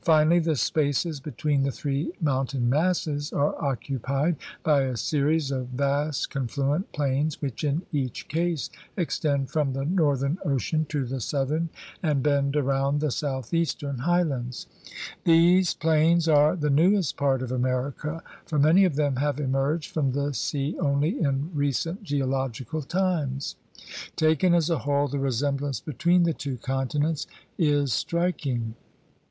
[0.00, 6.30] Finally, the spaces between the three mountain masses are occupied by a series of vast
[6.30, 11.68] confluent plains which in each case extend from the northern ocean to the southern
[12.02, 14.66] and bend around the southeastern highlands.
[15.24, 20.12] These plains are the newest part of America, for many of them have emerged from
[20.12, 23.54] the sea only in recent geological times.
[24.16, 27.26] Taken as a whole the resemblance between the two continents
[27.58, 28.74] is striking.